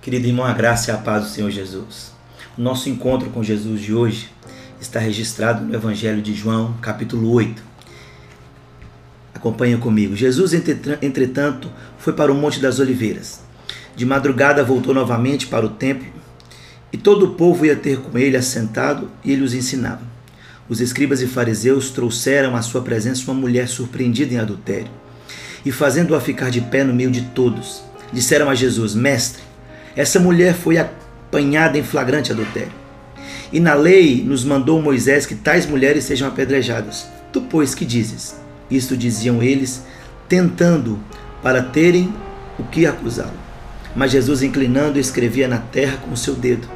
[0.00, 2.12] Querido irmão, a graça e a paz do Senhor Jesus.
[2.56, 4.30] O nosso encontro com Jesus de hoje
[4.80, 7.60] está registrado no Evangelho de João, capítulo 8.
[9.34, 10.14] Acompanha comigo.
[10.14, 11.68] Jesus, entretanto,
[11.98, 13.40] foi para o Monte das Oliveiras.
[13.96, 16.08] De madrugada voltou novamente para o templo
[16.92, 20.02] e todo o povo ia ter com ele assentado e ele os ensinava.
[20.68, 24.90] Os escribas e fariseus trouxeram à sua presença uma mulher surpreendida em adultério
[25.64, 29.47] e, fazendo-a ficar de pé no meio de todos, disseram a Jesus: Mestre,
[29.96, 32.72] essa mulher foi apanhada em flagrante adultério.
[33.52, 37.08] E na lei nos mandou Moisés que tais mulheres sejam apedrejadas.
[37.32, 38.36] Tu, pois, que dizes?
[38.70, 39.82] Isto diziam eles,
[40.28, 40.98] tentando
[41.42, 42.12] para terem
[42.58, 43.32] o que acusá-lo.
[43.96, 46.68] Mas Jesus, inclinando, escrevia na terra com o seu dedo.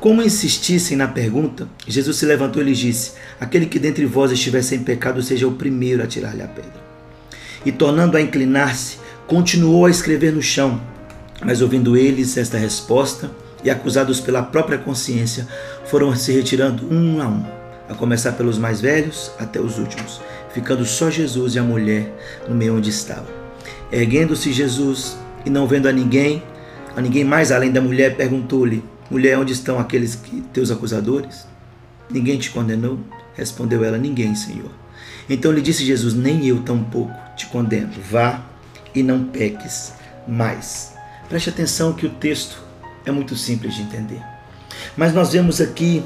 [0.00, 4.62] Como insistissem na pergunta, Jesus se levantou e lhes disse: Aquele que dentre vós estiver
[4.62, 6.88] sem pecado, seja o primeiro a tirar-lhe a pedra.
[7.64, 10.80] E tornando a inclinar-se, continuou a escrever no chão.
[11.44, 13.30] Mas ouvindo eles esta resposta
[13.62, 15.46] e acusados pela própria consciência,
[15.86, 17.44] foram se retirando um a um,
[17.88, 20.20] a começar pelos mais velhos até os últimos,
[20.52, 22.12] ficando só Jesus e a mulher
[22.48, 23.26] no meio onde estava.
[23.90, 26.42] Erguendo-se Jesus e não vendo a ninguém,
[26.94, 31.46] a ninguém mais além da mulher, perguntou-lhe: Mulher, onde estão aqueles que, teus acusadores?
[32.10, 32.98] Ninguém te condenou?
[33.34, 34.70] Respondeu ela: Ninguém, Senhor.
[35.30, 37.90] Então lhe disse Jesus: Nem eu tampouco te condeno.
[38.10, 38.42] Vá
[38.94, 39.92] e não peques
[40.26, 40.97] mais.
[41.28, 42.62] Preste atenção que o texto
[43.04, 44.22] é muito simples de entender.
[44.96, 46.02] Mas nós vemos aqui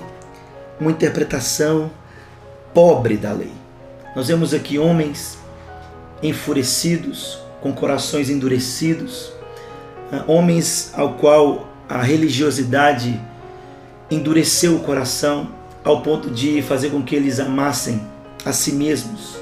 [0.80, 1.90] uma interpretação
[2.74, 3.52] pobre da lei.
[4.16, 5.38] Nós vemos aqui homens
[6.22, 9.32] enfurecidos, com corações endurecidos,
[10.10, 13.20] ah, homens ao qual a religiosidade
[14.10, 15.48] endureceu o coração
[15.84, 18.00] ao ponto de fazer com que eles amassem
[18.44, 19.36] a si mesmos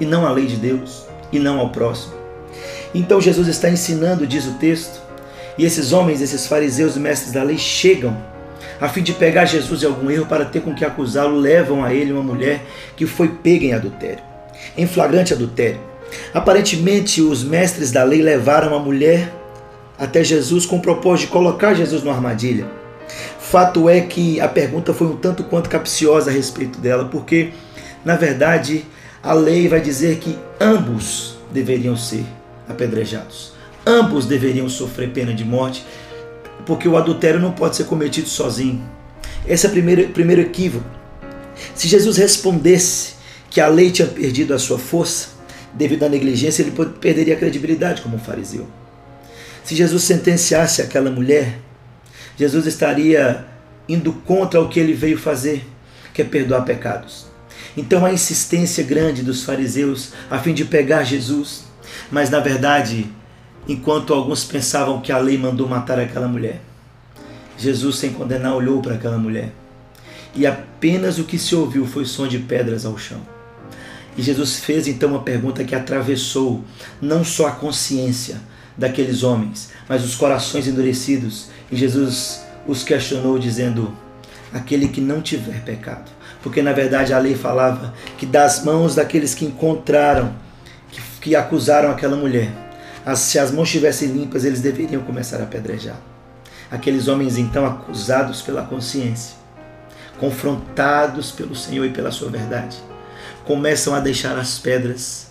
[0.00, 2.14] e não a lei de Deus e não ao próximo.
[2.94, 5.05] Então Jesus está ensinando, diz o texto,
[5.58, 8.16] e esses homens, esses fariseus e mestres da lei chegam
[8.80, 11.94] a fim de pegar Jesus em algum erro para ter com que acusá-lo, levam a
[11.94, 12.62] ele uma mulher
[12.96, 14.22] que foi pega em adultério,
[14.76, 15.80] em flagrante adultério.
[16.34, 19.32] Aparentemente, os mestres da lei levaram a mulher
[19.98, 22.66] até Jesus com o propósito de colocar Jesus numa armadilha.
[23.40, 27.50] Fato é que a pergunta foi um tanto quanto capciosa a respeito dela, porque,
[28.04, 28.84] na verdade,
[29.22, 32.24] a lei vai dizer que ambos deveriam ser
[32.68, 35.86] apedrejados ambos deveriam sofrer pena de morte,
[36.64, 38.82] porque o adultério não pode ser cometido sozinho.
[39.46, 40.84] Esse é o primeiro, primeiro equívoco.
[41.74, 43.14] Se Jesus respondesse
[43.48, 45.28] que a lei tinha perdido a sua força,
[45.72, 48.66] devido à negligência, ele perderia a credibilidade como fariseu.
[49.62, 51.58] Se Jesus sentenciasse aquela mulher,
[52.36, 53.44] Jesus estaria
[53.88, 55.66] indo contra o que ele veio fazer,
[56.12, 57.26] que é perdoar pecados.
[57.76, 61.64] Então a insistência grande dos fariseus a fim de pegar Jesus,
[62.10, 63.08] mas na verdade
[63.68, 66.60] enquanto alguns pensavam que a lei mandou matar aquela mulher.
[67.58, 69.52] Jesus, sem condenar, olhou para aquela mulher
[70.36, 73.20] e apenas o que se ouviu foi som de pedras ao chão.
[74.16, 76.62] E Jesus fez então uma pergunta que atravessou
[77.00, 78.40] não só a consciência
[78.76, 81.48] daqueles homens, mas os corações endurecidos.
[81.72, 83.92] E Jesus os questionou, dizendo:
[84.52, 86.10] Aquele que não tiver pecado.
[86.42, 90.32] Porque na verdade a lei falava que das mãos daqueles que encontraram,
[90.90, 92.52] que, que acusaram aquela mulher,
[93.14, 95.96] se as mãos estivessem limpas, eles deveriam começar a apedrejar.
[96.68, 99.36] Aqueles homens então acusados pela consciência,
[100.18, 102.76] confrontados pelo Senhor e pela sua verdade,
[103.44, 105.28] começam a deixar as pedras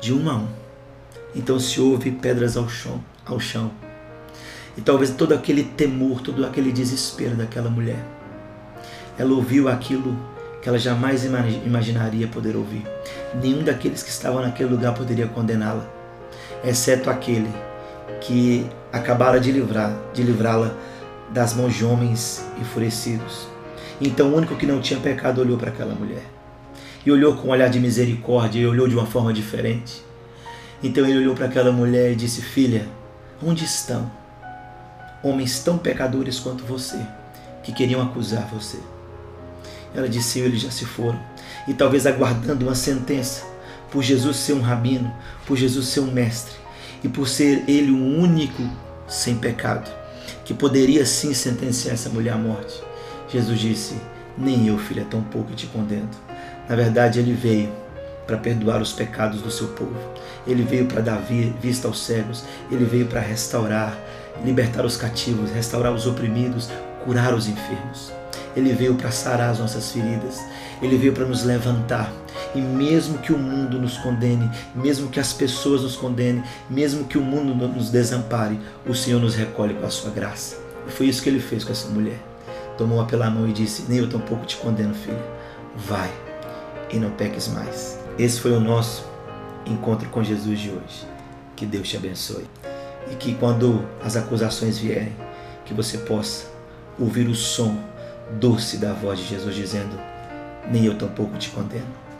[0.00, 0.48] de um a um.
[1.34, 3.72] Então se ouve pedras ao chão, ao chão.
[4.76, 8.04] E talvez todo aquele temor, todo aquele desespero daquela mulher.
[9.18, 10.16] Ela ouviu aquilo
[10.62, 12.86] que ela jamais imaginaria poder ouvir.
[13.42, 16.01] Nenhum daqueles que estavam naquele lugar poderia condená-la
[16.64, 17.50] exceto aquele
[18.20, 20.74] que acabara de livrar, de livrá-la
[21.30, 23.48] das mãos de homens enfurecidos.
[24.00, 26.24] Então o único que não tinha pecado olhou para aquela mulher.
[27.04, 30.04] E olhou com um olhar de misericórdia e olhou de uma forma diferente.
[30.82, 32.86] Então ele olhou para aquela mulher e disse: Filha,
[33.42, 34.10] onde estão
[35.22, 36.98] homens tão pecadores quanto você,
[37.62, 38.78] que queriam acusar você?
[39.94, 41.18] Ela disse: Eles já se foram.
[41.66, 43.51] E talvez aguardando uma sentença
[43.92, 45.14] por Jesus ser um rabino,
[45.46, 46.54] por Jesus ser um mestre
[47.04, 48.62] e por ser ele o único
[49.06, 49.90] sem pecado
[50.44, 52.82] que poderia sim sentenciar essa mulher à morte.
[53.28, 53.94] Jesus disse:
[54.36, 56.08] Nem eu, filha, tão pouco te condeno.
[56.68, 57.70] Na verdade, ele veio
[58.26, 59.96] para perdoar os pecados do seu povo.
[60.46, 61.20] Ele veio para dar
[61.60, 62.44] vista aos cegos.
[62.70, 63.96] Ele veio para restaurar,
[64.44, 66.68] libertar os cativos, restaurar os oprimidos,
[67.04, 68.12] curar os enfermos.
[68.56, 70.40] Ele veio para sarar as nossas feridas.
[70.80, 72.12] Ele veio para nos levantar.
[72.54, 77.16] E mesmo que o mundo nos condene, mesmo que as pessoas nos condenem, mesmo que
[77.16, 80.56] o mundo nos desampare, o Senhor nos recolhe com a sua graça.
[80.86, 82.18] E foi isso que ele fez com essa mulher.
[82.76, 85.22] Tomou-a pela mão e disse: Nem eu tampouco te condeno, filha.
[85.76, 86.10] Vai
[86.90, 87.98] e não peques mais.
[88.18, 89.04] Esse foi o nosso
[89.66, 91.06] encontro com Jesus de hoje.
[91.56, 92.46] Que Deus te abençoe.
[93.10, 95.12] E que quando as acusações vierem,
[95.64, 96.46] que você possa
[96.98, 97.76] ouvir o som
[98.38, 99.98] doce da voz de Jesus dizendo:
[100.70, 102.11] Nem eu tampouco te condeno.